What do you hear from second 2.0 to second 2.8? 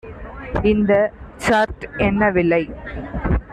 என்ன விலை?